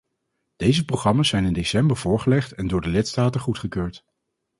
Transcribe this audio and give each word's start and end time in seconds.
Deze 0.55 0.85
programma's 0.85 1.27
zijn 1.27 1.45
in 1.45 1.53
december 1.53 1.97
voorgelegd 1.97 2.51
en 2.51 2.67
door 2.67 2.81
de 2.81 2.89
lidstaten 2.89 3.41
goedgekeurd. 3.41 4.03